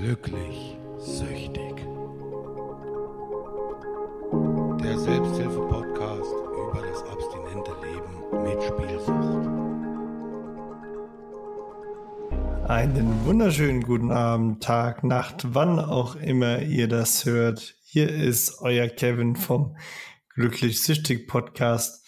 [0.00, 1.86] Glücklich süchtig.
[4.82, 8.12] Der Selbsthilfe-Podcast über das abstinente Leben
[8.42, 9.46] mit Spielsucht.
[12.68, 17.76] Einen wunderschönen guten Abend, Tag, Nacht, wann auch immer ihr das hört.
[17.84, 19.76] Hier ist euer Kevin vom
[20.30, 22.04] Glücklich Süchtig Podcast.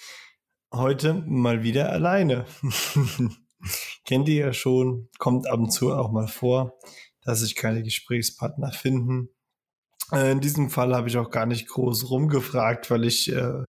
[0.72, 2.46] Heute mal wieder alleine.
[4.04, 6.76] Kennt ihr ja schon, kommt ab und zu auch mal vor
[7.26, 9.28] dass sich keine Gesprächspartner finden.
[10.12, 13.64] Äh, in diesem Fall habe ich auch gar nicht groß rumgefragt, weil ich äh,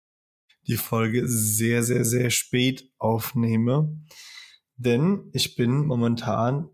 [0.66, 3.96] die Folge sehr, sehr, sehr spät aufnehme.
[4.76, 6.68] Denn ich bin momentan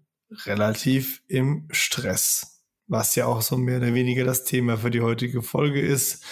[0.46, 2.64] relativ im Stress.
[2.86, 6.24] Was ja auch so mehr oder weniger das Thema für die heutige Folge ist.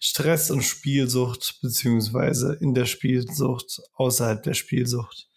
[0.00, 5.28] Stress und Spielsucht, beziehungsweise in der Spielsucht, außerhalb der Spielsucht.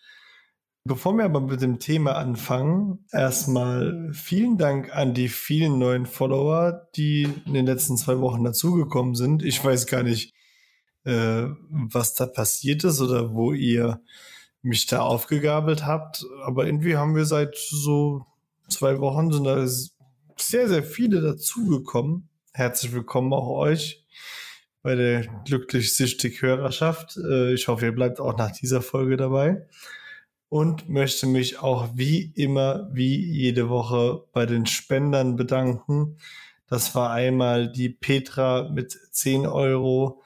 [0.88, 6.88] Bevor wir aber mit dem Thema anfangen, erstmal vielen Dank an die vielen neuen Follower,
[6.96, 9.44] die in den letzten zwei Wochen dazugekommen sind.
[9.44, 10.34] Ich weiß gar nicht,
[11.04, 14.00] äh, was da passiert ist oder wo ihr
[14.62, 16.26] mich da aufgegabelt habt.
[16.46, 18.26] Aber irgendwie haben wir seit so
[18.70, 22.30] zwei Wochen sind da sehr, sehr viele dazugekommen.
[22.54, 24.06] Herzlich willkommen auch euch
[24.84, 27.18] bei der glücklich süchtig Hörerschaft.
[27.18, 29.68] Äh, ich hoffe, ihr bleibt auch nach dieser Folge dabei
[30.50, 36.18] und möchte mich auch wie immer, wie jede Woche bei den Spendern bedanken.
[36.68, 40.22] Das war einmal die Petra mit 10 Euro.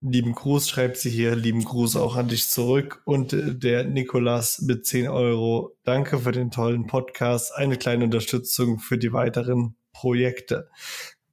[0.00, 1.34] Lieben Gruß schreibt sie hier.
[1.34, 3.02] Lieben Gruß auch an dich zurück.
[3.04, 5.76] Und äh, der Nikolas mit 10 Euro.
[5.84, 7.54] Danke für den tollen Podcast.
[7.54, 10.70] Eine kleine Unterstützung für die weiteren Projekte.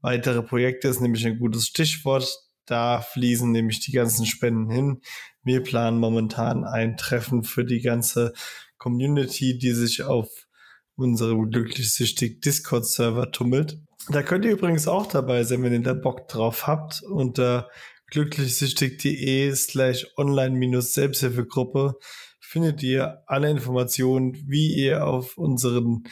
[0.02, 2.40] Weitere Projekte ist nämlich ein gutes Stichwort.
[2.66, 5.02] Da fließen nämlich die ganzen Spenden hin.
[5.44, 8.34] Wir planen momentan ein Treffen für die ganze
[8.78, 10.30] Community, die sich auf
[10.96, 13.80] unserem glücklich-süchtig Discord-Server tummelt.
[14.10, 17.02] Da könnt ihr übrigens auch dabei sein, wenn ihr da Bock drauf habt.
[17.04, 17.70] Unter
[18.08, 21.96] glücklichsüchtig.de slash online-selbsthilfegruppe
[22.40, 26.04] findet ihr alle Informationen, wie ihr auf unseren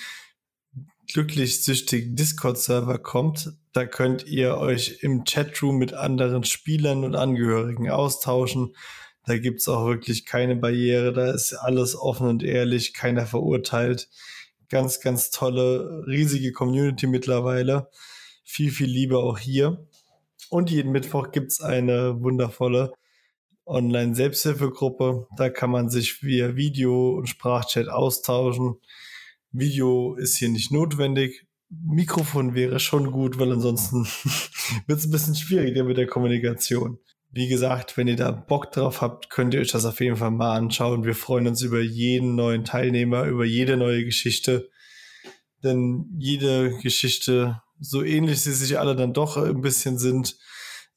[1.14, 3.54] glücklich-süchtigen Discord-Server kommt.
[3.74, 8.74] Da könnt ihr euch im Chatroom mit anderen Spielern und Angehörigen austauschen.
[9.32, 11.14] Da gibt's auch wirklich keine Barriere.
[11.14, 14.10] Da ist alles offen und ehrlich, keiner verurteilt.
[14.68, 17.90] Ganz, ganz tolle, riesige Community mittlerweile.
[18.44, 19.88] Viel, viel Liebe auch hier.
[20.50, 22.92] Und jeden Mittwoch gibt's eine wundervolle
[23.66, 25.28] Online-Selbsthilfegruppe.
[25.38, 28.82] Da kann man sich via Video und Sprachchat austauschen.
[29.54, 31.48] Video ist hier nicht notwendig.
[31.70, 34.04] Mikrofon wäre schon gut, weil ansonsten
[34.88, 37.00] wird es ein bisschen schwieriger mit der Kommunikation.
[37.34, 40.32] Wie gesagt, wenn ihr da Bock drauf habt, könnt ihr euch das auf jeden Fall
[40.32, 41.06] mal anschauen.
[41.06, 44.70] Wir freuen uns über jeden neuen Teilnehmer, über jede neue Geschichte.
[45.64, 50.38] Denn jede Geschichte, so ähnlich sie sich alle dann doch ein bisschen sind,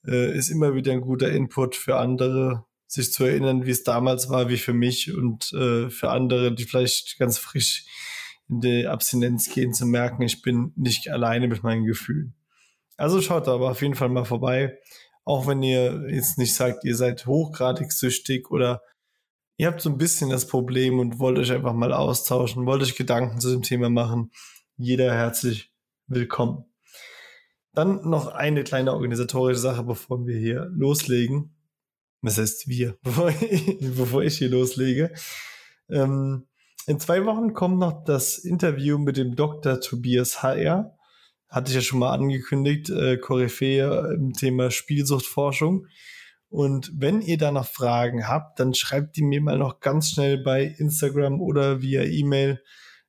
[0.06, 4.28] äh, ist immer wieder ein guter Input für andere, sich zu erinnern, wie es damals
[4.28, 7.84] war, wie für mich und äh, für andere, die vielleicht ganz frisch
[8.48, 12.34] in die Abstinenz gehen, zu merken, ich bin nicht alleine mit meinen Gefühlen.
[12.96, 14.78] Also schaut da aber auf jeden Fall mal vorbei.
[15.24, 18.82] Auch wenn ihr jetzt nicht sagt, ihr seid hochgradig süchtig oder
[19.56, 22.96] ihr habt so ein bisschen das Problem und wollt euch einfach mal austauschen, wollt euch
[22.96, 24.30] Gedanken zu dem Thema machen.
[24.76, 25.72] Jeder herzlich
[26.06, 26.64] willkommen.
[27.72, 31.56] Dann noch eine kleine organisatorische Sache, bevor wir hier loslegen.
[32.20, 32.96] Was heißt wir?
[33.02, 35.12] Bevor ich, bevor ich hier loslege.
[35.90, 36.46] Ähm,
[36.86, 39.80] in zwei Wochen kommt noch das Interview mit dem Dr.
[39.80, 40.96] Tobias HR
[41.48, 45.86] hatte ich ja schon mal angekündigt, äh, Koryphäe im Thema Spielsuchtforschung.
[46.48, 50.38] Und wenn ihr da noch Fragen habt, dann schreibt die mir mal noch ganz schnell
[50.38, 52.62] bei Instagram oder via E-Mail.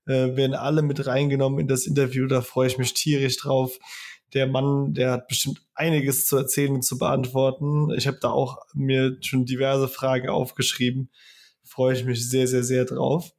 [0.07, 3.78] Äh, werden alle mit reingenommen in das Interview, da freue ich mich tierisch drauf.
[4.34, 7.91] Der Mann, der hat bestimmt einiges zu erzählen und zu beantworten.
[7.96, 11.12] Ich habe da auch mir schon diverse Fragen aufgeschrieben.
[11.63, 13.34] Freue ich mich sehr, sehr, sehr drauf.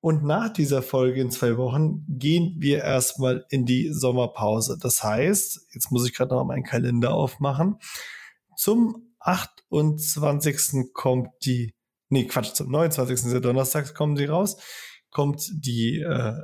[0.00, 4.78] Und nach dieser Folge in zwei Wochen gehen wir erstmal in die Sommerpause.
[4.80, 7.76] Das heißt, jetzt muss ich gerade noch meinen Kalender aufmachen.
[8.56, 10.92] Zum 28.
[10.94, 11.74] kommt die,
[12.08, 13.42] nee, Quatsch, zum 29.
[13.42, 14.56] Donnerstag kommen die raus,
[15.10, 16.34] kommt die äh,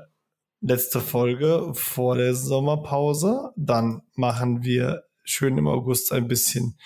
[0.60, 3.52] letzte Folge vor der Sommerpause.
[3.56, 6.78] Dann machen wir schön im August ein bisschen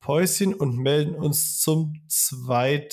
[0.00, 2.88] Päuschen und melden uns zum 2.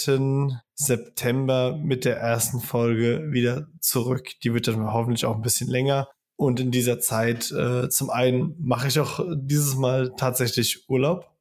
[0.76, 4.32] September mit der ersten Folge wieder zurück.
[4.44, 6.10] Die wird dann hoffentlich auch ein bisschen länger.
[6.36, 11.32] Und in dieser Zeit, äh, zum einen mache ich auch dieses Mal tatsächlich Urlaub.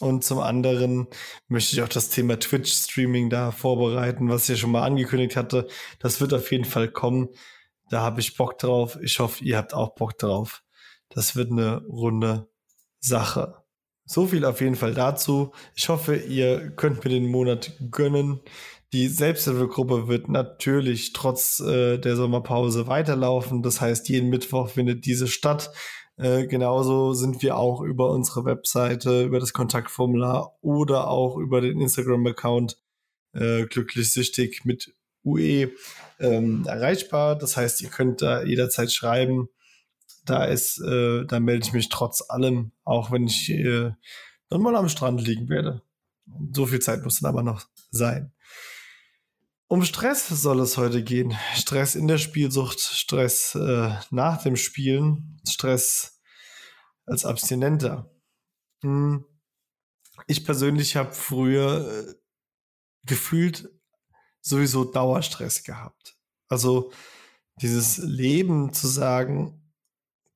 [0.00, 1.06] Und zum anderen
[1.48, 5.68] möchte ich auch das Thema Twitch-Streaming da vorbereiten, was ich ja schon mal angekündigt hatte.
[6.00, 7.28] Das wird auf jeden Fall kommen.
[7.88, 8.98] Da habe ich Bock drauf.
[9.00, 10.62] Ich hoffe, ihr habt auch Bock drauf.
[11.08, 12.48] Das wird eine runde
[13.00, 13.63] Sache.
[14.06, 15.52] So viel auf jeden Fall dazu.
[15.74, 18.40] Ich hoffe, ihr könnt mir den Monat gönnen.
[18.92, 23.62] Die Selbsthilfegruppe wird natürlich trotz äh, der Sommerpause weiterlaufen.
[23.62, 25.72] Das heißt, jeden Mittwoch findet diese statt.
[26.16, 31.80] Äh, genauso sind wir auch über unsere Webseite, über das Kontaktformular oder auch über den
[31.80, 32.76] Instagram-Account
[33.32, 35.70] äh, glücklich süchtig mit UE
[36.20, 37.36] ähm, erreichbar.
[37.36, 39.48] Das heißt, ihr könnt da jederzeit schreiben.
[40.24, 43.92] Da ist, äh, da melde ich mich trotz allem, auch wenn ich äh,
[44.48, 45.82] dann mal am Strand liegen werde.
[46.52, 48.32] So viel Zeit muss dann aber noch sein.
[49.66, 51.34] Um Stress soll es heute gehen.
[51.54, 56.20] Stress in der Spielsucht, Stress äh, nach dem Spielen, Stress
[57.06, 58.10] als Abstinenter.
[58.82, 59.24] Hm.
[60.26, 62.14] Ich persönlich habe früher äh,
[63.04, 63.68] gefühlt
[64.40, 66.16] sowieso Dauerstress gehabt.
[66.48, 66.92] Also
[67.60, 69.63] dieses Leben zu sagen,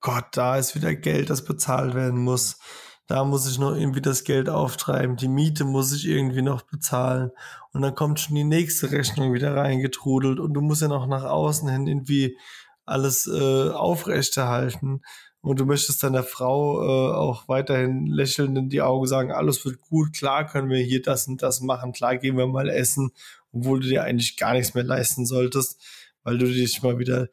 [0.01, 2.59] Gott, da ist wieder Geld, das bezahlt werden muss.
[3.07, 7.31] Da muss ich noch irgendwie das Geld auftreiben, die Miete muss ich irgendwie noch bezahlen.
[7.73, 10.39] Und dann kommt schon die nächste Rechnung wieder reingetrudelt.
[10.39, 12.37] Und du musst ja noch nach außen hin irgendwie
[12.85, 15.01] alles äh, aufrechterhalten.
[15.41, 19.81] Und du möchtest deiner Frau äh, auch weiterhin lächelnd in die Augen sagen, alles wird
[19.81, 23.13] gut, klar können wir hier das und das machen, klar gehen wir mal essen,
[23.53, 25.81] obwohl du dir eigentlich gar nichts mehr leisten solltest,
[26.25, 27.29] weil du dich mal wieder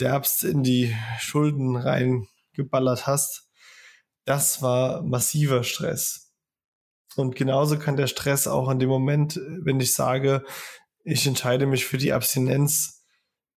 [0.00, 3.46] derbst in die Schulden reingeballert hast
[4.26, 6.34] das war massiver Stress.
[7.14, 10.44] Und genauso kann der Stress auch in dem Moment, wenn ich sage,
[11.04, 13.04] ich entscheide mich für die Abstinenz,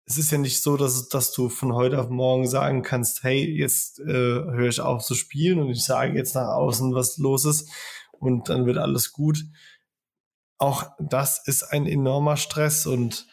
[0.05, 3.45] es ist ja nicht so, dass, dass du von heute auf morgen sagen kannst, hey,
[3.45, 7.45] jetzt äh, höre ich auf zu spielen und ich sage jetzt nach außen, was los
[7.45, 7.69] ist
[8.13, 9.45] und dann wird alles gut.
[10.59, 13.27] Auch das ist ein enormer Stress und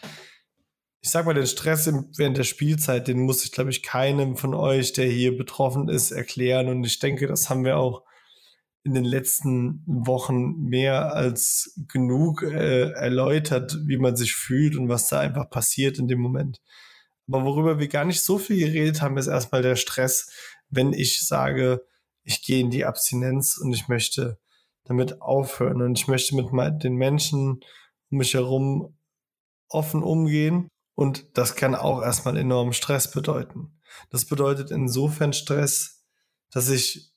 [1.06, 1.86] ich sag mal, den Stress
[2.18, 6.10] während der Spielzeit, den muss ich, glaube ich, keinem von euch, der hier betroffen ist,
[6.10, 6.68] erklären.
[6.68, 8.02] Und ich denke, das haben wir auch
[8.84, 15.07] in den letzten Wochen mehr als genug äh, erläutert, wie man sich fühlt und was
[15.07, 16.60] da einfach passiert in dem Moment.
[17.28, 20.31] Aber worüber wir gar nicht so viel geredet haben, ist erstmal der Stress,
[20.69, 21.86] wenn ich sage,
[22.24, 24.40] ich gehe in die Abstinenz und ich möchte
[24.86, 27.60] damit aufhören und ich möchte mit den Menschen
[28.10, 28.98] um mich herum
[29.69, 33.80] offen umgehen und das kann auch erstmal enormen Stress bedeuten.
[34.09, 36.06] Das bedeutet insofern Stress,
[36.51, 37.13] dass ich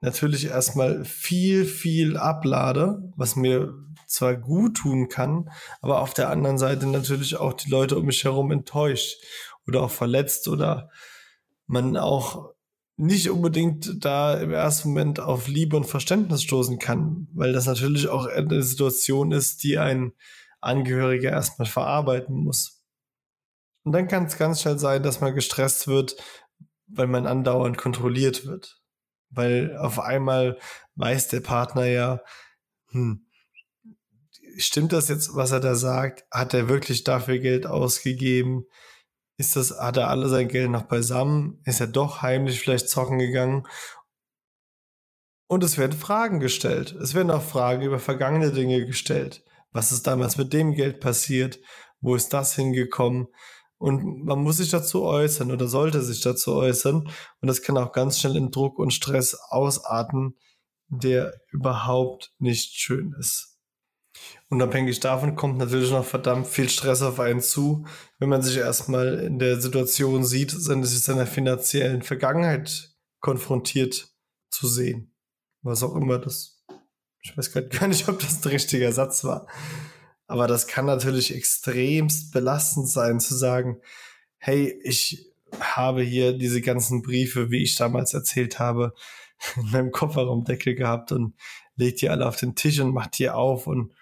[0.00, 3.74] natürlich erstmal viel, viel ablade, was mir
[4.06, 5.50] zwar gut tun kann,
[5.80, 9.16] aber auf der anderen Seite natürlich auch die Leute um mich herum enttäuscht
[9.66, 10.90] oder auch verletzt oder
[11.66, 12.52] man auch
[12.96, 18.08] nicht unbedingt da im ersten Moment auf Liebe und Verständnis stoßen kann, weil das natürlich
[18.08, 20.12] auch eine Situation ist, die ein
[20.60, 22.81] Angehöriger erstmal verarbeiten muss.
[23.84, 26.16] Und dann kann es ganz schnell sein, dass man gestresst wird,
[26.86, 28.80] weil man andauernd kontrolliert wird.
[29.30, 30.58] Weil auf einmal
[30.94, 32.20] weiß der Partner ja,
[32.90, 33.26] hm,
[34.56, 36.24] stimmt das jetzt, was er da sagt?
[36.30, 38.66] Hat er wirklich dafür Geld ausgegeben?
[39.38, 41.60] Ist das, hat er alle sein Geld noch beisammen?
[41.64, 43.66] Ist er doch heimlich vielleicht zocken gegangen?
[45.48, 46.92] Und es werden Fragen gestellt.
[46.92, 49.44] Es werden auch Fragen über vergangene Dinge gestellt.
[49.72, 51.58] Was ist damals mit dem Geld passiert?
[52.00, 53.28] Wo ist das hingekommen?
[53.82, 57.08] Und man muss sich dazu äußern oder sollte sich dazu äußern.
[57.40, 60.36] Und das kann auch ganz schnell in Druck und Stress ausarten,
[60.86, 63.58] der überhaupt nicht schön ist.
[64.48, 67.84] Unabhängig davon kommt natürlich noch verdammt viel Stress auf einen zu,
[68.20, 74.14] wenn man sich erstmal in der Situation sieht, sich seiner finanziellen Vergangenheit konfrontiert
[74.48, 75.12] zu sehen.
[75.62, 76.62] Was auch immer das.
[77.20, 79.48] Ich weiß gar nicht, ob das ein richtiger Satz war.
[80.26, 83.80] Aber das kann natürlich extremst belastend sein, zu sagen,
[84.38, 88.94] hey, ich habe hier diese ganzen Briefe, wie ich damals erzählt habe,
[89.56, 91.34] in meinem Kofferraumdeckel gehabt und
[91.76, 93.92] legt die alle auf den Tisch und macht die auf und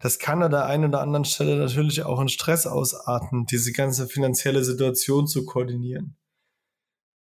[0.00, 4.06] das kann an der einen oder anderen Stelle natürlich auch in Stress ausarten, diese ganze
[4.06, 6.16] finanzielle Situation zu koordinieren.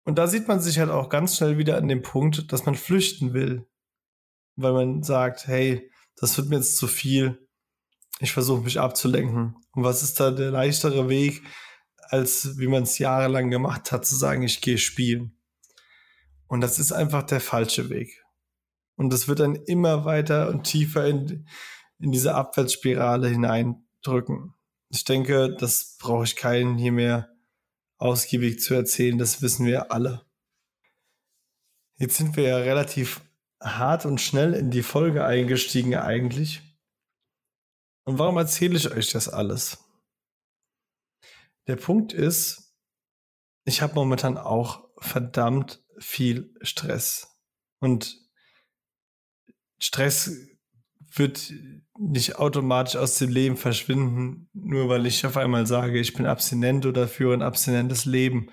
[0.06, 2.76] Und da sieht man sich halt auch ganz schnell wieder an dem Punkt, dass man
[2.76, 3.68] flüchten will,
[4.56, 7.48] weil man sagt, hey, das wird mir jetzt zu viel,
[8.20, 9.56] ich versuche mich abzulenken.
[9.74, 11.42] Und was ist da der leichtere Weg,
[12.10, 15.38] als wie man es jahrelang gemacht hat, zu sagen, ich gehe spielen.
[16.48, 18.24] Und das ist einfach der falsche Weg.
[18.96, 21.48] Und das wird dann immer weiter und tiefer in,
[22.00, 24.54] in diese Abwärtsspirale hineindrücken.
[24.90, 27.30] Ich denke, das brauche ich keinen hier mehr
[27.98, 30.26] ausgiebig zu erzählen, das wissen wir alle.
[31.98, 33.22] Jetzt sind wir ja relativ
[33.62, 36.69] hart und schnell in die Folge eingestiegen eigentlich.
[38.10, 39.86] Und warum erzähle ich euch das alles?
[41.68, 42.76] Der Punkt ist,
[43.66, 47.40] ich habe momentan auch verdammt viel Stress.
[47.78, 48.18] Und
[49.78, 50.32] Stress
[51.14, 51.54] wird
[52.00, 56.88] nicht automatisch aus dem Leben verschwinden, nur weil ich auf einmal sage, ich bin abstinent
[56.88, 58.50] oder führe ein abstinentes Leben.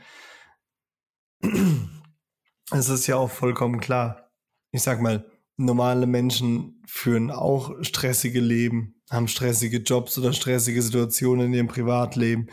[2.72, 4.30] Es ist ja auch vollkommen klar.
[4.70, 5.24] Ich sag mal,
[5.56, 12.48] normale Menschen führen auch stressige Leben, haben stressige Jobs oder stressige Situationen in ihrem Privatleben.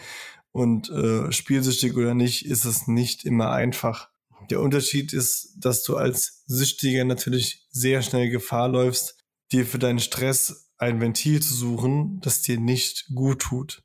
[0.52, 4.10] Und äh, spielsüchtig oder nicht, ist es nicht immer einfach.
[4.50, 9.18] Der Unterschied ist, dass du als Süchtiger natürlich sehr schnell Gefahr läufst,
[9.52, 13.84] dir für deinen Stress ein Ventil zu suchen, das dir nicht gut tut.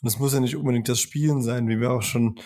[0.00, 2.40] Und es muss ja nicht unbedingt das Spielen sein, wie wir auch schon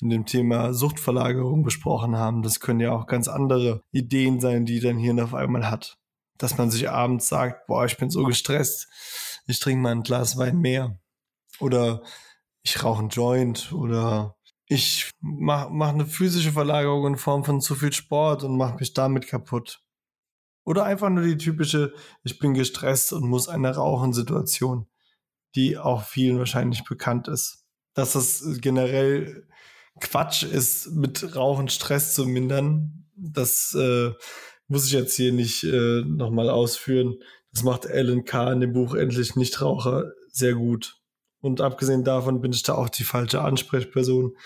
[0.00, 2.42] in dem Thema Suchtverlagerung besprochen haben.
[2.42, 5.98] Das können ja auch ganz andere Ideen sein, die dein Hirn auf einmal hat.
[6.38, 8.88] Dass man sich abends sagt, boah, ich bin so gestresst,
[9.46, 10.98] ich trinke mal ein Glas Wein mehr.
[11.60, 12.02] Oder
[12.62, 14.36] ich rauche einen Joint oder
[14.68, 18.92] ich mache mach eine physische Verlagerung in Form von zu viel Sport und mache mich
[18.92, 19.80] damit kaputt.
[20.64, 24.88] Oder einfach nur die typische, ich bin gestresst und muss eine Rauchen-Situation,
[25.54, 27.64] die auch vielen wahrscheinlich bekannt ist.
[27.94, 29.46] Dass das generell
[30.00, 34.12] Quatsch ist, mit Rauchen Stress zu mindern, das äh,
[34.68, 37.16] muss ich jetzt hier nicht äh, nochmal ausführen.
[37.52, 38.52] Das macht Alan K.
[38.52, 41.00] in dem Buch Endlich Nichtraucher sehr gut.
[41.40, 44.36] Und abgesehen davon bin ich da auch die falsche Ansprechperson.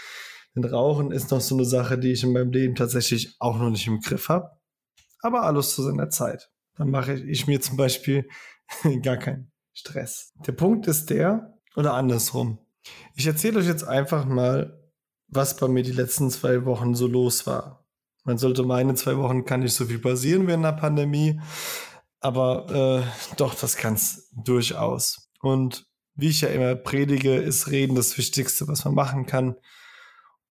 [0.54, 3.70] Denn Rauchen ist noch so eine Sache, die ich in meinem Leben tatsächlich auch noch
[3.70, 4.50] nicht im Griff habe
[5.22, 6.50] aber alles zu seiner Zeit.
[6.76, 8.28] Dann mache ich mir zum Beispiel
[9.02, 10.32] gar keinen Stress.
[10.46, 12.58] Der Punkt ist der, oder andersrum.
[13.14, 14.79] Ich erzähle euch jetzt einfach mal,
[15.30, 17.86] was bei mir die letzten zwei Wochen so los war.
[18.24, 21.40] Man sollte meinen, zwei Wochen kann nicht so viel passieren während der Pandemie,
[22.20, 25.30] aber äh, doch, das kann es durchaus.
[25.40, 29.56] Und wie ich ja immer predige, ist Reden das Wichtigste, was man machen kann.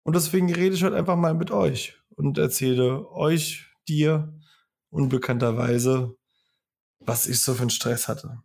[0.02, 4.34] Und deswegen rede ich heute einfach mal mit euch und erzähle euch, dir,
[4.90, 6.16] unbekannterweise,
[7.00, 8.42] was ich so für einen Stress hatte.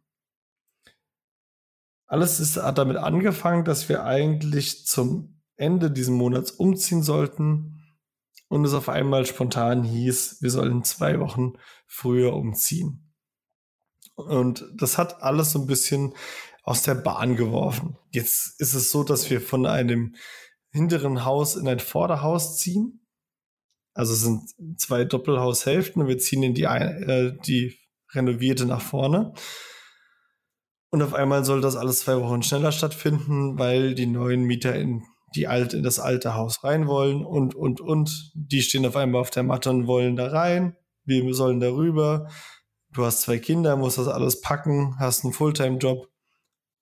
[2.05, 5.32] Alles ist, hat damit angefangen, dass wir eigentlich zum
[5.63, 7.83] Ende dieses Monats umziehen sollten
[8.47, 11.53] und es auf einmal spontan hieß, wir sollen zwei Wochen
[11.87, 13.13] früher umziehen.
[14.15, 16.13] Und das hat alles so ein bisschen
[16.63, 17.97] aus der Bahn geworfen.
[18.11, 20.15] Jetzt ist es so, dass wir von einem
[20.69, 23.03] hinteren Haus in ein Vorderhaus ziehen
[23.93, 27.77] also es sind zwei Doppelhaushälften und wir ziehen in die, äh, die
[28.11, 29.33] renovierte nach vorne.
[30.89, 35.03] Und auf einmal soll das alles zwei Wochen schneller stattfinden, weil die neuen Mieter in
[35.35, 38.31] die alte, in das alte Haus rein wollen und, und, und.
[38.35, 40.75] Die stehen auf einmal auf der Matte und wollen da rein.
[41.05, 42.29] Wir sollen darüber.
[42.91, 46.07] Du hast zwei Kinder, musst das alles packen, hast einen Fulltime-Job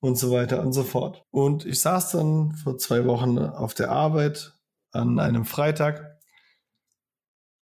[0.02, 1.24] und so weiter und so fort.
[1.32, 4.54] Und ich saß dann vor zwei Wochen auf der Arbeit
[4.92, 6.20] an einem Freitag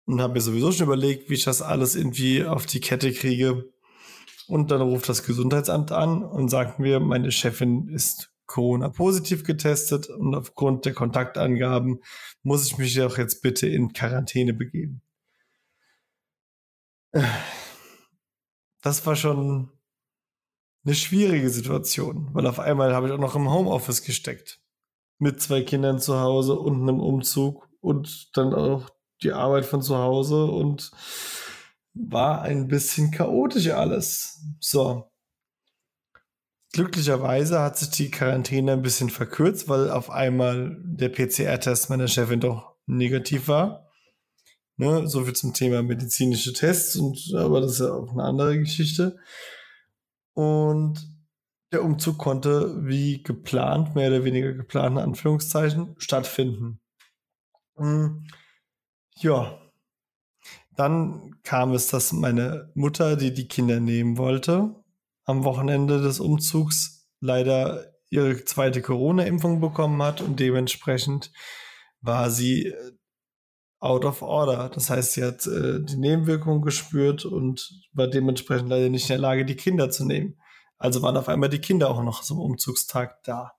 [0.05, 3.71] und habe mir sowieso schon überlegt, wie ich das alles irgendwie auf die Kette kriege.
[4.47, 10.35] Und dann ruft das Gesundheitsamt an und sagt mir, meine Chefin ist Corona-positiv getestet und
[10.35, 12.01] aufgrund der Kontaktangaben
[12.43, 15.01] muss ich mich doch jetzt bitte in Quarantäne begeben.
[18.83, 19.71] Das war schon
[20.85, 24.61] eine schwierige Situation, weil auf einmal habe ich auch noch im Homeoffice gesteckt.
[25.17, 28.87] Mit zwei Kindern zu Hause und einem Umzug und dann auch
[29.23, 30.91] die Arbeit von zu Hause und
[31.95, 34.43] war ein bisschen chaotisch alles.
[34.59, 35.09] So.
[36.73, 42.39] Glücklicherweise hat sich die Quarantäne ein bisschen verkürzt, weil auf einmal der PCR-Test meiner Chefin
[42.39, 43.91] doch negativ war.
[44.77, 48.57] Ne, so viel zum Thema medizinische Tests und aber das ist ja auch eine andere
[48.57, 49.19] Geschichte.
[50.33, 51.07] Und
[51.71, 56.79] der Umzug konnte wie geplant, mehr oder weniger geplant, in Anführungszeichen, stattfinden.
[57.77, 58.27] Hm.
[59.17, 59.59] Ja.
[60.75, 64.82] Dann kam es, dass meine Mutter, die die Kinder nehmen wollte,
[65.25, 71.31] am Wochenende des Umzugs leider ihre zweite Corona-Impfung bekommen hat und dementsprechend
[72.01, 72.91] war sie äh,
[73.79, 74.69] out of order.
[74.69, 79.17] Das heißt, sie hat äh, die Nebenwirkungen gespürt und war dementsprechend leider nicht in der
[79.17, 80.37] Lage, die Kinder zu nehmen.
[80.77, 83.53] Also waren auf einmal die Kinder auch noch zum Umzugstag da.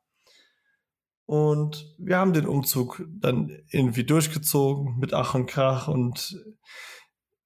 [1.27, 5.89] Und wir haben den Umzug dann irgendwie durchgezogen mit Ach und Krach.
[5.89, 6.39] Und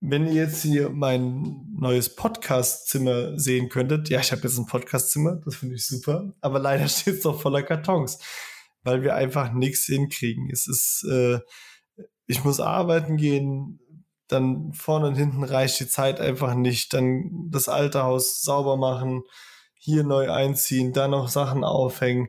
[0.01, 5.41] wenn ihr jetzt hier mein neues Podcastzimmer sehen könntet, ja, ich habe jetzt ein Podcastzimmer,
[5.45, 8.19] das finde ich super, aber leider steht es doch voller Kartons,
[8.83, 10.51] weil wir einfach nichts hinkriegen.
[10.53, 11.41] Es ist, äh,
[12.27, 13.81] ich muss arbeiten gehen,
[14.29, 19.23] dann vorne und hinten reicht die Zeit einfach nicht, dann das alte Haus sauber machen,
[19.75, 22.29] hier neu einziehen, da noch Sachen aufhängen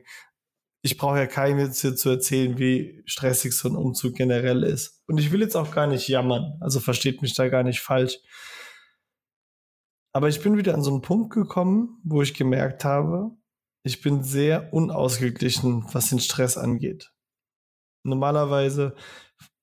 [0.82, 5.02] ich brauche ja keinem jetzt hier zu erzählen, wie stressig so ein Umzug generell ist.
[5.06, 8.18] Und ich will jetzt auch gar nicht jammern, also versteht mich da gar nicht falsch.
[10.12, 13.30] Aber ich bin wieder an so einen Punkt gekommen, wo ich gemerkt habe,
[13.82, 17.12] ich bin sehr unausgeglichen, was den Stress angeht.
[18.02, 18.94] Normalerweise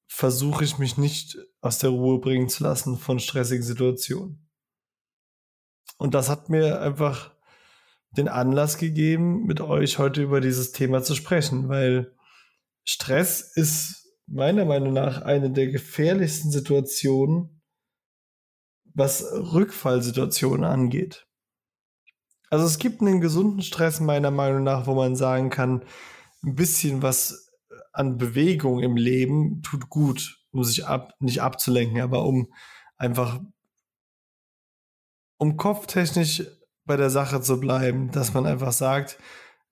[0.08, 4.50] versuche ich mich nicht aus der Ruhe bringen zu lassen von stressigen Situationen.
[5.98, 7.37] Und das hat mir einfach
[8.12, 12.16] den Anlass gegeben, mit euch heute über dieses Thema zu sprechen, weil
[12.84, 17.62] Stress ist meiner Meinung nach eine der gefährlichsten Situationen,
[18.94, 21.28] was Rückfallsituationen angeht.
[22.50, 25.84] Also es gibt einen gesunden Stress meiner Meinung nach, wo man sagen kann,
[26.44, 27.52] ein bisschen was
[27.92, 32.54] an Bewegung im Leben tut gut, um sich ab, nicht abzulenken, aber um
[32.96, 33.42] einfach,
[35.38, 36.44] um kopftechnisch
[36.88, 39.20] bei der Sache zu bleiben, dass man einfach sagt,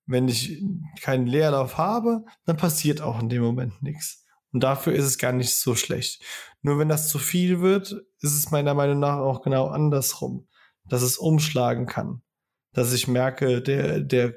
[0.05, 0.61] wenn ich
[1.01, 4.25] keinen Leerlauf habe, dann passiert auch in dem Moment nichts.
[4.51, 6.23] Und dafür ist es gar nicht so schlecht.
[6.61, 7.91] Nur wenn das zu viel wird,
[8.21, 10.47] ist es meiner Meinung nach auch genau andersrum,
[10.85, 12.21] dass es umschlagen kann.
[12.71, 14.35] Dass ich merke, der, der,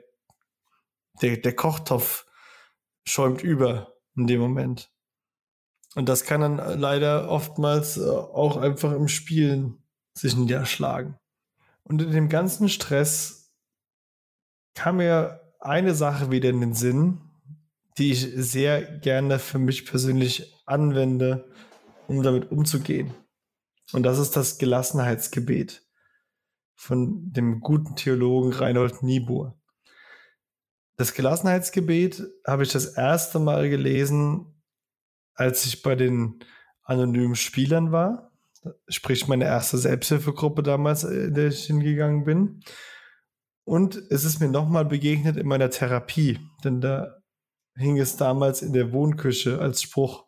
[1.22, 2.26] der, der Kochtopf
[3.04, 4.90] schäumt über in dem Moment.
[5.94, 9.82] Und das kann dann leider oftmals äh, auch einfach im Spielen
[10.14, 11.18] sich niederschlagen.
[11.88, 13.54] Und in dem ganzen Stress
[14.74, 17.20] kam mir eine Sache wieder in den Sinn,
[17.96, 21.50] die ich sehr gerne für mich persönlich anwende,
[22.06, 23.12] um damit umzugehen.
[23.92, 25.82] Und das ist das Gelassenheitsgebet
[26.74, 29.58] von dem guten Theologen Reinhold Niebuhr.
[30.96, 34.62] Das Gelassenheitsgebet habe ich das erste Mal gelesen,
[35.34, 36.40] als ich bei den
[36.82, 38.32] anonymen Spielern war.
[38.88, 42.60] Sprich, meine erste Selbsthilfegruppe damals, in der ich hingegangen bin.
[43.64, 47.18] Und es ist mir nochmal begegnet in meiner Therapie, denn da
[47.76, 50.26] hing es damals in der Wohnküche als Spruch.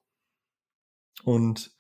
[1.25, 1.73] Und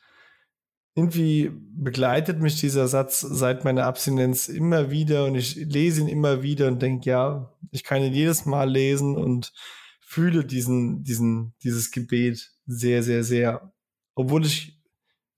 [0.94, 6.42] irgendwie begleitet mich dieser Satz seit meiner Abstinenz immer wieder und ich lese ihn immer
[6.42, 9.52] wieder und denke, ja, ich kann ihn jedes Mal lesen und
[10.00, 13.72] fühle diesen, diesen, dieses Gebet sehr, sehr, sehr.
[14.14, 14.79] Obwohl ich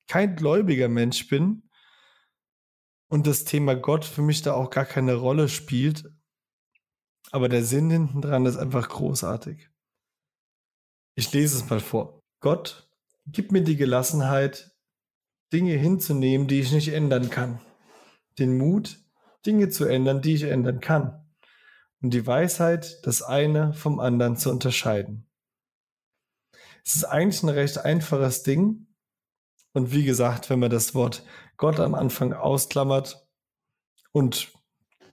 [0.08, 1.68] kein gläubiger Mensch bin
[3.08, 6.10] und das Thema Gott für mich da auch gar keine Rolle spielt.
[7.30, 9.70] Aber der Sinn hinten dran ist einfach großartig.
[11.14, 12.20] Ich lese es mal vor.
[12.40, 12.88] Gott,
[13.26, 14.72] gib mir die Gelassenheit,
[15.52, 17.60] Dinge hinzunehmen, die ich nicht ändern kann.
[18.38, 18.98] Den Mut,
[19.44, 21.26] Dinge zu ändern, die ich ändern kann.
[22.00, 25.28] Und die Weisheit, das eine vom anderen zu unterscheiden.
[26.84, 28.88] Es ist eigentlich ein recht einfaches Ding.
[29.72, 31.24] Und wie gesagt, wenn man das Wort
[31.56, 33.26] Gott am Anfang ausklammert
[34.12, 34.52] und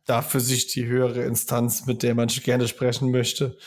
[0.06, 3.58] dafür sich die höhere Instanz, mit der man gerne sprechen möchte,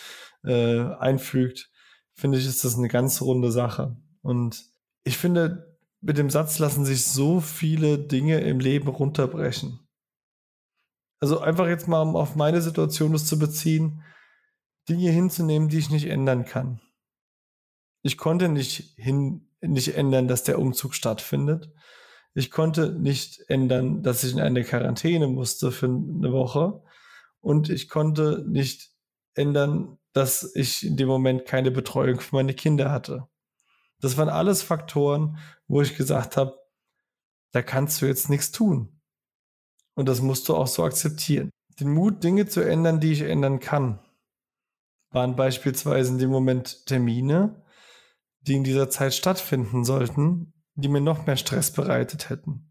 [0.45, 1.71] äh, einfügt,
[2.15, 3.97] finde ich, ist das eine ganz runde Sache.
[4.23, 4.65] Und
[5.05, 9.81] ich finde, mit dem Satz lassen sich so viele Dinge im Leben runterbrechen.
[11.21, 14.03] Also einfach jetzt mal, um auf meine Situation das zu beziehen,
[14.89, 16.81] Dinge hinzunehmen, die ich nicht ändern kann.
[18.03, 21.71] Ich konnte nicht hin, nicht ändern, dass der Umzug stattfindet.
[22.35, 26.83] Ich konnte nicht ändern, dass ich in eine Quarantäne musste für eine Woche.
[27.41, 28.91] Und ich konnte nicht
[29.35, 33.29] ändern, dass ich in dem Moment keine Betreuung für meine Kinder hatte.
[34.01, 36.59] Das waren alles Faktoren, wo ich gesagt habe,
[37.53, 39.01] da kannst du jetzt nichts tun.
[39.95, 41.51] Und das musst du auch so akzeptieren.
[41.79, 44.01] Den Mut, Dinge zu ändern, die ich ändern kann,
[45.11, 47.62] waren beispielsweise in dem Moment Termine,
[48.43, 52.71] die in dieser Zeit stattfinden sollten, die mir noch mehr Stress bereitet hätten.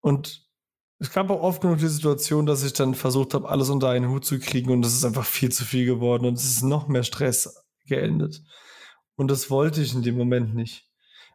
[0.00, 0.46] Und
[0.98, 4.10] es gab auch oft genug die Situation, dass ich dann versucht habe, alles unter einen
[4.10, 6.88] Hut zu kriegen und es ist einfach viel zu viel geworden und es ist noch
[6.88, 8.42] mehr Stress geendet.
[9.14, 10.88] Und das wollte ich in dem Moment nicht.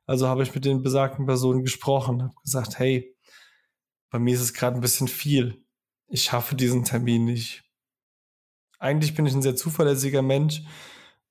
[0.06, 3.16] Also habe ich mit den besagten Personen gesprochen, habe gesagt, hey,
[4.10, 5.64] bei mir ist es gerade ein bisschen viel.
[6.08, 7.64] Ich schaffe diesen Termin nicht.
[8.80, 10.62] Eigentlich bin ich ein sehr zuverlässiger Mensch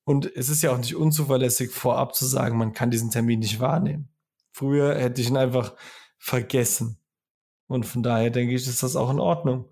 [0.04, 3.60] und es ist ja auch nicht unzuverlässig vorab zu sagen, man kann diesen Termin nicht
[3.60, 4.08] wahrnehmen.
[4.50, 5.74] Früher hätte ich ihn einfach
[6.18, 6.98] vergessen.
[7.68, 9.68] Und von daher denke ich, ist das auch in Ordnung.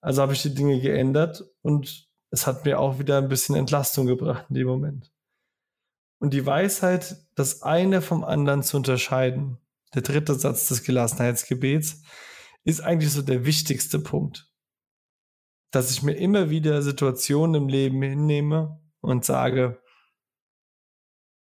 [0.00, 4.06] Also habe ich die Dinge geändert und es hat mir auch wieder ein bisschen Entlastung
[4.06, 5.12] gebracht in dem Moment.
[6.18, 9.58] Und die Weisheit, das eine vom anderen zu unterscheiden,
[9.94, 12.02] der dritte Satz des Gelassenheitsgebets,
[12.64, 14.50] ist eigentlich so der wichtigste Punkt.
[15.70, 19.82] Dass ich mir immer wieder Situationen im Leben hinnehme und sage,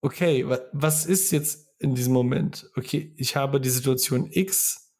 [0.00, 2.70] okay, was ist jetzt in diesem Moment?
[2.76, 4.94] Okay, ich habe die Situation X,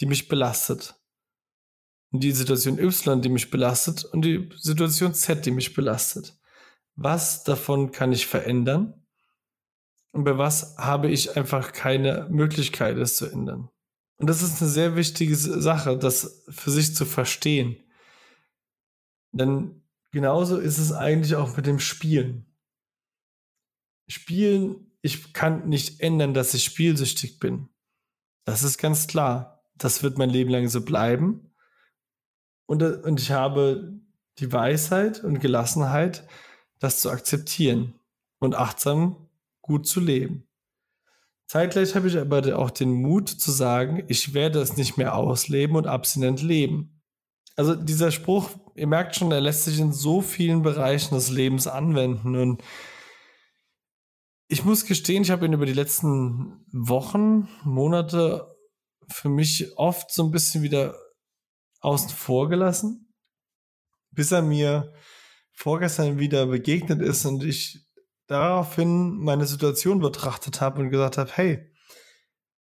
[0.00, 0.94] die mich belastet.
[2.10, 6.38] Und die Situation Y, die mich belastet und die Situation Z, die mich belastet.
[6.96, 9.04] was davon kann ich verändern
[10.12, 13.68] und bei was habe ich einfach keine Möglichkeit, es zu ändern.
[14.16, 17.82] Und das ist eine sehr wichtige Sache, das für sich zu verstehen.
[19.32, 19.83] Denn
[20.14, 22.46] genauso ist es eigentlich auch mit dem Spielen.
[24.06, 27.68] Spielen, ich kann nicht ändern, dass ich spielsüchtig bin.
[28.44, 29.64] Das ist ganz klar.
[29.76, 31.52] Das wird mein Leben lang so bleiben.
[32.66, 34.00] Und, und ich habe
[34.38, 36.26] die Weisheit und Gelassenheit,
[36.78, 37.94] das zu akzeptieren
[38.38, 39.28] und achtsam
[39.62, 40.46] gut zu leben.
[41.46, 45.74] Zeitgleich habe ich aber auch den Mut zu sagen, ich werde es nicht mehr ausleben
[45.74, 47.02] und abstinent leben.
[47.56, 51.66] Also dieser Spruch, ihr merkt schon, er lässt sich in so vielen Bereichen des Lebens
[51.66, 52.62] anwenden und
[54.48, 58.54] ich muss gestehen, ich habe ihn über die letzten Wochen, Monate
[59.08, 60.96] für mich oft so ein bisschen wieder
[61.80, 63.12] außen vor gelassen,
[64.10, 64.92] bis er mir
[65.52, 67.86] vorgestern wieder begegnet ist und ich
[68.26, 71.72] daraufhin meine Situation betrachtet habe und gesagt habe, hey,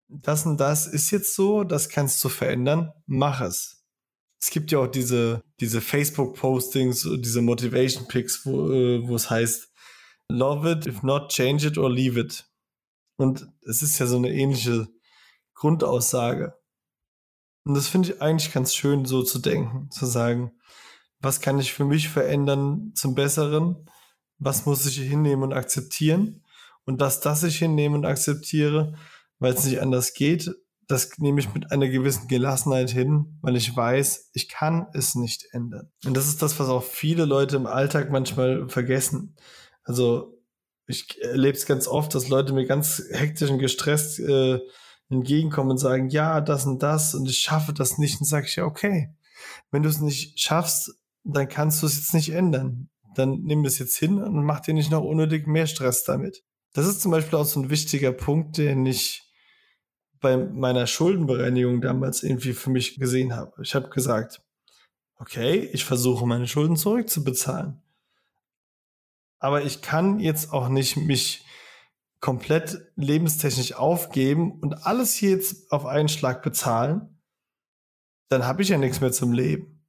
[0.08, 3.77] das und das ist jetzt so, das kannst du verändern, mach es.
[4.40, 9.72] Es gibt ja auch diese, diese Facebook-Postings, diese Motivation-Picks, wo, äh, wo es heißt,
[10.30, 12.46] love it, if not, change it or leave it.
[13.18, 14.88] Und es ist ja so eine ähnliche
[15.56, 16.54] Grundaussage.
[17.66, 20.52] Und das finde ich eigentlich ganz schön, so zu denken, zu sagen,
[21.20, 23.90] was kann ich für mich verändern zum Besseren?
[24.38, 26.44] Was muss ich hinnehmen und akzeptieren?
[26.86, 28.96] Und dass das ich hinnehme und akzeptiere,
[29.40, 30.52] weil es nicht anders geht,
[30.88, 35.46] das nehme ich mit einer gewissen Gelassenheit hin, weil ich weiß, ich kann es nicht
[35.52, 35.92] ändern.
[36.06, 39.36] Und das ist das, was auch viele Leute im Alltag manchmal vergessen.
[39.84, 40.38] Also
[40.88, 44.60] ich erlebe es ganz oft, dass Leute mir ganz hektisch und gestresst äh,
[45.10, 48.22] entgegenkommen und sagen, ja, das und das und ich schaffe das nicht.
[48.22, 49.14] Und sage ich, ja, okay,
[49.72, 50.94] wenn du es nicht schaffst,
[51.26, 52.90] dann kannst du es jetzt nicht ändern.
[53.16, 56.44] Dann nimm es jetzt hin und mach dir nicht noch unnötig mehr Stress damit.
[56.74, 59.27] Das ist zum Beispiel auch so ein wichtiger Punkt, den ich
[60.20, 63.62] bei meiner Schuldenbereinigung damals irgendwie für mich gesehen habe.
[63.62, 64.42] Ich habe gesagt,
[65.20, 67.82] okay, ich versuche meine Schulden zurückzubezahlen.
[69.40, 71.46] Aber ich kann jetzt auch nicht mich
[72.20, 77.20] komplett lebenstechnisch aufgeben und alles jetzt auf einen Schlag bezahlen.
[78.30, 79.86] Dann habe ich ja nichts mehr zum Leben.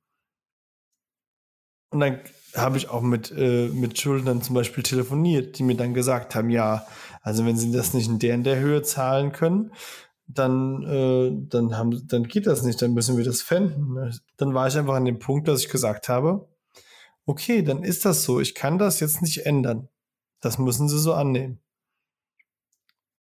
[1.90, 2.20] Und dann
[2.54, 6.50] habe ich auch mit, äh, mit Schuldnern zum Beispiel telefoniert, die mir dann gesagt haben,
[6.50, 6.86] ja,
[7.22, 9.72] also wenn sie das nicht in der in der Höhe zahlen können,
[10.28, 14.12] dann, äh, dann, haben, dann geht das nicht, dann müssen wir das fänden.
[14.36, 16.46] Dann war ich einfach an dem Punkt, dass ich gesagt habe,
[17.24, 19.88] okay, dann ist das so, ich kann das jetzt nicht ändern.
[20.40, 21.60] Das müssen sie so annehmen.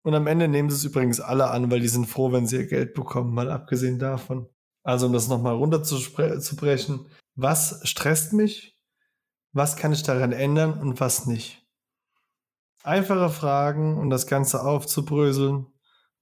[0.03, 2.57] Und am Ende nehmen sie es übrigens alle an, weil die sind froh, wenn sie
[2.57, 4.49] ihr Geld bekommen, mal abgesehen davon.
[4.83, 8.79] Also um das nochmal runterzubrechen, was stresst mich?
[9.53, 11.67] Was kann ich daran ändern und was nicht?
[12.83, 15.67] Einfache Fragen und das Ganze aufzubröseln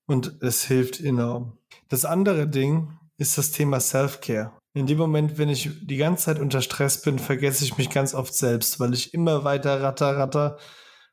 [0.07, 1.59] und es hilft enorm.
[1.89, 4.53] Das andere Ding ist das Thema Self-Care.
[4.75, 8.15] In dem Moment, wenn ich die ganze Zeit unter Stress bin, vergesse ich mich ganz
[8.15, 10.59] oft selbst, weil ich immer weiter ratter, ratter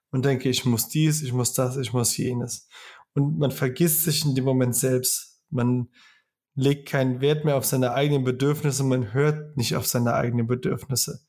[0.10, 2.68] und denke, ich muss dies, ich muss das, ich muss jenes.
[3.14, 5.44] Und man vergisst sich in dem Moment selbst.
[5.50, 5.90] Man
[6.56, 11.22] legt keinen Wert mehr auf seine eigenen Bedürfnisse, man hört nicht auf seine eigenen Bedürfnisse.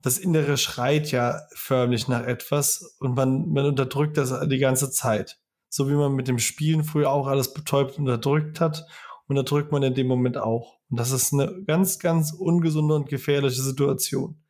[0.00, 5.40] Das Innere schreit ja förmlich nach etwas und man, man unterdrückt das die ganze Zeit
[5.74, 8.86] so wie man mit dem Spielen früher auch alles betäubt und unterdrückt hat,
[9.26, 10.78] unterdrückt man in dem Moment auch.
[10.88, 14.40] Und das ist eine ganz, ganz ungesunde und gefährliche Situation.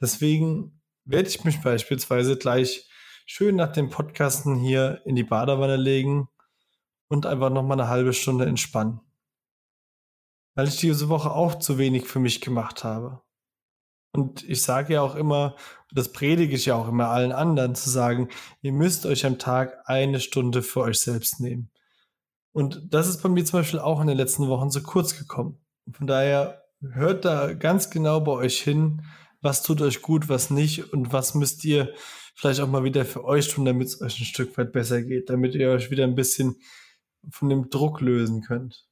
[0.00, 2.90] Deswegen werde ich mich beispielsweise gleich
[3.24, 6.28] schön nach dem Podcasten hier in die Badewanne legen
[7.06, 9.00] und einfach nochmal eine halbe Stunde entspannen.
[10.56, 13.22] Weil ich diese Woche auch zu wenig für mich gemacht habe.
[14.12, 15.56] Und ich sage ja auch immer,
[15.90, 18.28] das predige ich ja auch immer allen anderen, zu sagen,
[18.60, 21.70] ihr müsst euch am Tag eine Stunde für euch selbst nehmen.
[22.52, 25.58] Und das ist bei mir zum Beispiel auch in den letzten Wochen so kurz gekommen.
[25.90, 29.02] Von daher hört da ganz genau bei euch hin,
[29.40, 31.94] was tut euch gut, was nicht und was müsst ihr
[32.34, 35.30] vielleicht auch mal wieder für euch tun, damit es euch ein Stück weit besser geht,
[35.30, 36.56] damit ihr euch wieder ein bisschen
[37.30, 38.86] von dem Druck lösen könnt.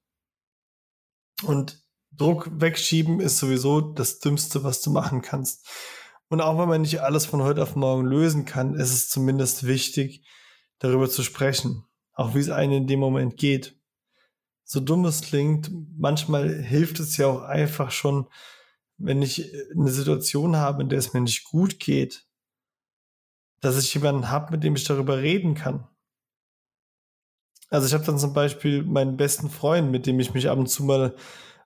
[1.42, 5.66] Und Druck wegschieben ist sowieso das Dümmste, was du machen kannst.
[6.28, 9.66] Und auch wenn man nicht alles von heute auf morgen lösen kann, ist es zumindest
[9.66, 10.24] wichtig,
[10.78, 11.84] darüber zu sprechen.
[12.12, 13.76] Auch wie es einem in dem Moment geht.
[14.64, 18.28] So dumm es klingt, manchmal hilft es ja auch einfach schon,
[18.98, 22.26] wenn ich eine Situation habe, in der es mir nicht gut geht,
[23.60, 25.88] dass ich jemanden habe, mit dem ich darüber reden kann.
[27.68, 30.68] Also ich habe dann zum Beispiel meinen besten Freund, mit dem ich mich ab und
[30.68, 31.16] zu mal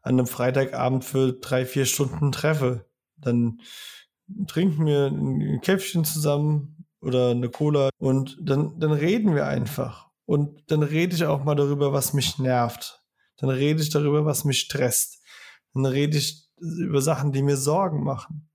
[0.05, 2.87] an einem Freitagabend für drei, vier Stunden treffe.
[3.17, 3.61] Dann
[4.47, 10.11] trinken wir ein Käffchen zusammen oder eine Cola und dann, dann reden wir einfach.
[10.27, 13.03] Und dann rede ich auch mal darüber, was mich nervt.
[13.39, 15.23] Dann rede ich darüber, was mich stresst.
[15.73, 18.51] Dann rede ich über Sachen, die mir Sorgen machen.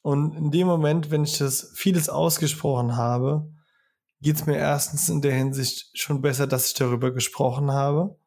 [0.00, 3.50] Und in dem Moment, wenn ich das vieles ausgesprochen habe,
[4.20, 8.18] geht es mir erstens in der Hinsicht schon besser, dass ich darüber gesprochen habe.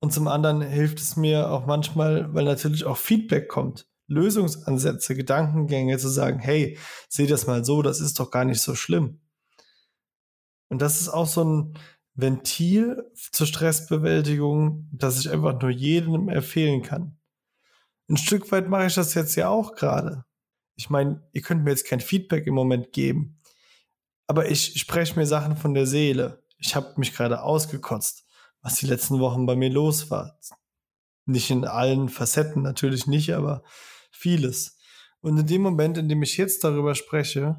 [0.00, 5.98] Und zum anderen hilft es mir auch manchmal, weil natürlich auch Feedback kommt, Lösungsansätze, Gedankengänge
[5.98, 9.20] zu sagen, hey, seh das mal so, das ist doch gar nicht so schlimm.
[10.68, 11.78] Und das ist auch so ein
[12.14, 17.18] Ventil zur Stressbewältigung, das ich einfach nur jedem empfehlen kann.
[18.08, 20.24] Ein Stück weit mache ich das jetzt ja auch gerade.
[20.76, 23.40] Ich meine, ihr könnt mir jetzt kein Feedback im Moment geben,
[24.26, 26.44] aber ich spreche mir Sachen von der Seele.
[26.58, 28.27] Ich habe mich gerade ausgekotzt
[28.62, 30.38] was die letzten Wochen bei mir los war.
[31.24, 33.62] Nicht in allen Facetten, natürlich nicht, aber
[34.10, 34.78] vieles.
[35.20, 37.56] Und in dem Moment, in dem ich jetzt darüber spreche,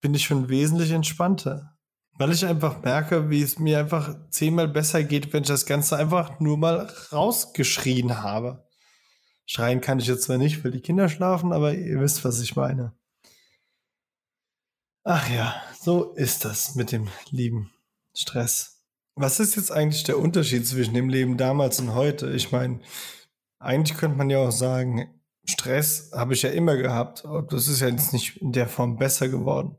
[0.00, 1.76] bin ich schon wesentlich entspannter.
[2.18, 5.96] Weil ich einfach merke, wie es mir einfach zehnmal besser geht, wenn ich das Ganze
[5.96, 8.66] einfach nur mal rausgeschrien habe.
[9.46, 12.54] Schreien kann ich jetzt zwar nicht, weil die Kinder schlafen, aber ihr wisst, was ich
[12.56, 12.92] meine.
[15.04, 17.72] Ach ja, so ist das mit dem lieben
[18.14, 18.77] Stress.
[19.20, 22.30] Was ist jetzt eigentlich der Unterschied zwischen dem Leben damals und heute?
[22.34, 22.78] Ich meine,
[23.58, 27.24] eigentlich könnte man ja auch sagen, Stress habe ich ja immer gehabt.
[27.50, 29.76] Das ist ja jetzt nicht in der Form besser geworden.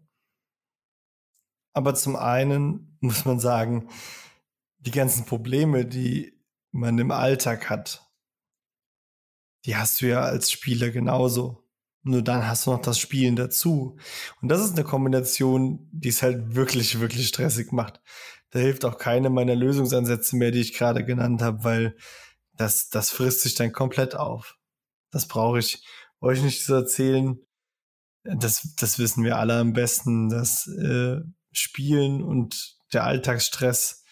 [1.73, 3.87] Aber zum einen muss man sagen,
[4.79, 6.37] die ganzen Probleme, die
[6.71, 8.11] man im Alltag hat,
[9.63, 11.63] die hast du ja als Spieler genauso.
[12.01, 13.97] Nur dann hast du noch das Spielen dazu.
[14.41, 18.01] Und das ist eine Kombination, die es halt wirklich, wirklich stressig macht
[18.51, 21.97] da hilft auch keine meiner Lösungsansätze mehr, die ich gerade genannt habe, weil
[22.53, 24.57] das, das frisst sich dann komplett auf.
[25.11, 25.85] Das brauche ich
[26.21, 27.39] euch nicht zu erzählen.
[28.23, 34.03] Das, das wissen wir alle am besten, dass äh, Spielen und der Alltagsstress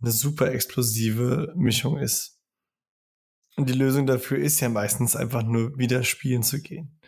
[0.00, 2.40] eine super explosive Mischung ist.
[3.56, 6.98] Und die Lösung dafür ist ja meistens einfach nur wieder spielen zu gehen.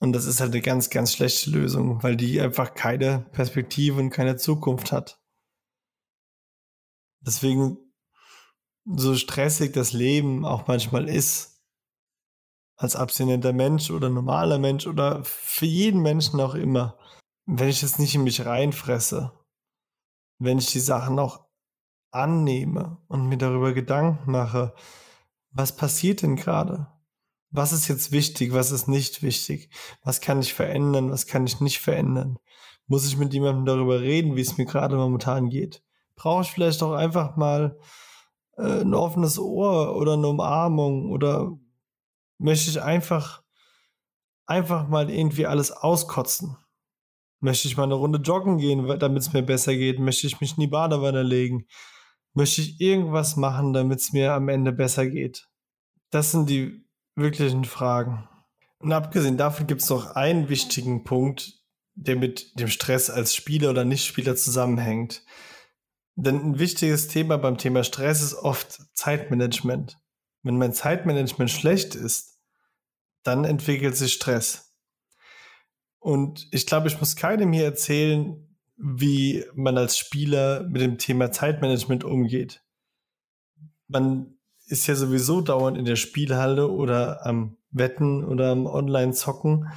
[0.00, 4.10] Und das ist halt eine ganz, ganz schlechte Lösung, weil die einfach keine Perspektive und
[4.10, 5.17] keine Zukunft hat.
[7.20, 7.78] Deswegen,
[8.84, 11.62] so stressig das Leben auch manchmal ist,
[12.76, 16.96] als abstinenter Mensch oder normaler Mensch oder für jeden Menschen auch immer,
[17.44, 19.32] wenn ich es nicht in mich reinfresse,
[20.38, 21.46] wenn ich die Sachen auch
[22.10, 24.74] annehme und mir darüber Gedanken mache,
[25.50, 26.86] was passiert denn gerade?
[27.50, 29.70] Was ist jetzt wichtig, was ist nicht wichtig?
[30.04, 32.38] Was kann ich verändern, was kann ich nicht verändern?
[32.86, 35.82] Muss ich mit jemandem darüber reden, wie es mir gerade momentan geht?
[36.18, 37.78] Brauche ich vielleicht auch einfach mal
[38.58, 41.56] äh, ein offenes Ohr oder eine Umarmung oder
[42.38, 43.42] möchte ich einfach,
[44.44, 46.56] einfach mal irgendwie alles auskotzen?
[47.40, 50.00] Möchte ich mal eine Runde joggen gehen, damit es mir besser geht?
[50.00, 51.66] Möchte ich mich in die Badewanne legen?
[52.34, 55.48] Möchte ich irgendwas machen, damit es mir am Ende besser geht?
[56.10, 58.28] Das sind die wirklichen Fragen.
[58.80, 61.54] Und abgesehen davon gibt es noch einen wichtigen Punkt,
[61.94, 65.22] der mit dem Stress als Spieler oder Nichtspieler zusammenhängt.
[66.20, 69.98] Denn ein wichtiges Thema beim Thema Stress ist oft Zeitmanagement.
[70.42, 72.40] Wenn mein Zeitmanagement schlecht ist,
[73.22, 74.74] dann entwickelt sich Stress.
[76.00, 81.30] Und ich glaube, ich muss keinem hier erzählen, wie man als Spieler mit dem Thema
[81.30, 82.64] Zeitmanagement umgeht.
[83.86, 89.68] Man ist ja sowieso dauernd in der Spielhalle oder am Wetten oder am Online-Zocken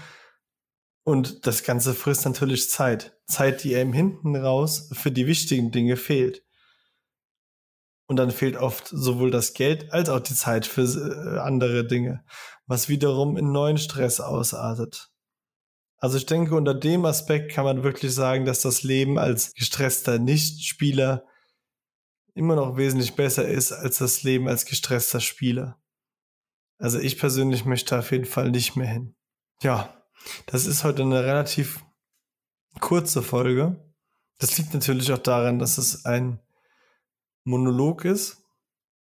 [1.04, 3.18] und das Ganze frisst natürlich Zeit.
[3.26, 6.44] Zeit, die einem hinten raus für die wichtigen Dinge fehlt.
[8.08, 12.26] Und dann fehlt oft sowohl das Geld als auch die Zeit für äh, andere Dinge,
[12.66, 15.12] was wiederum in neuen Stress ausartet.
[15.98, 20.20] Also ich denke, unter dem Aspekt kann man wirklich sagen, dass das Leben als gestresster
[20.20, 21.26] Nichtspieler
[22.34, 25.80] immer noch wesentlich besser ist als das Leben als gestresster Spieler.
[26.80, 29.16] Also ich persönlich möchte auf jeden Fall nicht mehr hin.
[29.62, 30.01] Ja,
[30.46, 31.84] das ist heute eine relativ
[32.80, 33.76] kurze Folge.
[34.38, 36.40] Das liegt natürlich auch daran, dass es ein
[37.44, 38.44] Monolog ist.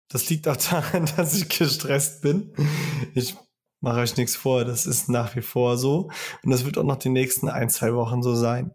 [0.10, 2.54] Das liegt auch daran, dass ich gestresst bin.
[3.16, 3.36] Ich
[3.80, 6.10] mache euch nichts vor, das ist nach wie vor so.
[6.44, 8.74] Und das wird auch noch die nächsten ein, zwei Wochen so sein.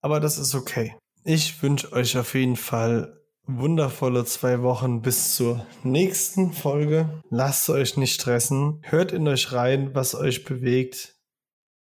[0.00, 0.96] Aber das ist okay.
[1.24, 7.22] Ich wünsche euch auf jeden Fall wundervolle zwei Wochen bis zur nächsten Folge.
[7.30, 8.80] Lasst euch nicht stressen.
[8.82, 11.14] Hört in euch rein, was euch bewegt,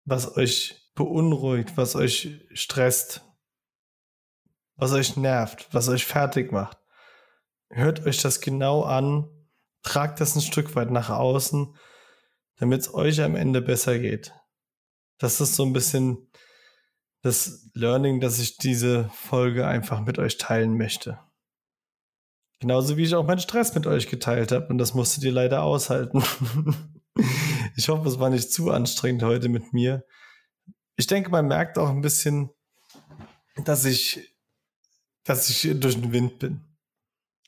[0.06, 3.24] was euch beunruhigt, was euch stresst,
[4.76, 6.78] was euch nervt, was euch fertig macht.
[7.70, 9.30] Hört euch das genau an,
[9.84, 11.76] tragt das ein Stück weit nach außen,
[12.58, 14.34] damit es euch am Ende besser geht.
[15.18, 16.30] Das ist so ein bisschen
[17.22, 21.20] das Learning, dass ich diese Folge einfach mit euch teilen möchte.
[22.60, 25.63] Genauso wie ich auch meinen Stress mit euch geteilt habe und das musstet ihr leider
[25.63, 26.24] aushalten.
[27.76, 30.06] ich hoffe, es war nicht zu anstrengend heute mit mir.
[30.96, 32.50] Ich denke, man merkt auch ein bisschen,
[33.63, 34.36] dass ich,
[35.24, 36.62] dass ich durch den Wind bin.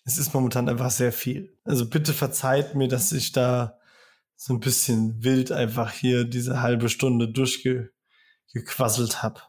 [0.05, 1.57] Es ist momentan einfach sehr viel.
[1.63, 3.79] Also bitte verzeiht mir, dass ich da
[4.35, 9.41] so ein bisschen wild einfach hier diese halbe Stunde durchgequasselt habe.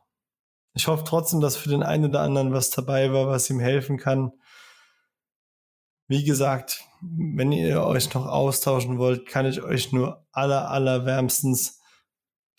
[0.72, 3.98] Ich hoffe trotzdem, dass für den einen oder anderen was dabei war, was ihm helfen
[3.98, 4.32] kann.
[6.10, 11.80] Wie gesagt, wenn ihr euch noch austauschen wollt, kann ich euch nur aller, aller wärmstens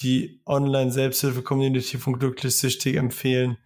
[0.01, 3.57] die Online-Selbsthilfe-Community von Glücklich empfehlen.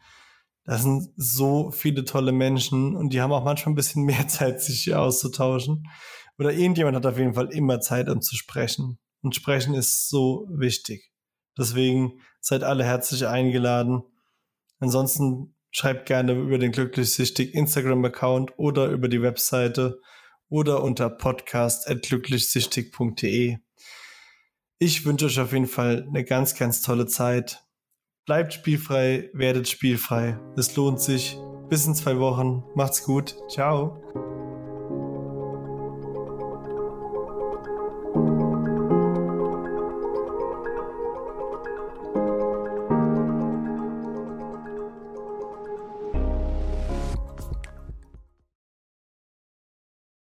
[0.64, 4.60] Das sind so viele tolle Menschen und die haben auch manchmal ein bisschen mehr Zeit,
[4.60, 5.84] sich hier auszutauschen.
[6.40, 8.98] Oder irgendjemand hat auf jeden Fall immer Zeit, um zu sprechen.
[9.22, 11.12] Und sprechen ist so wichtig.
[11.60, 14.02] Deswegen seid alle herzlich eingeladen.
[14.80, 20.00] Ansonsten Schreibt gerne über den glücklichsüchtig Instagram-Account oder über die Webseite
[20.48, 23.58] oder unter podcast.glücklichsüchtig.de.
[24.80, 27.62] Ich wünsche euch auf jeden Fall eine ganz, ganz tolle Zeit.
[28.26, 30.40] Bleibt spielfrei, werdet spielfrei.
[30.56, 31.38] Es lohnt sich.
[31.68, 32.64] Bis in zwei Wochen.
[32.76, 33.36] Macht's gut.
[33.50, 34.02] Ciao.